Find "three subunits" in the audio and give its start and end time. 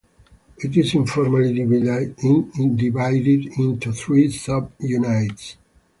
3.93-5.57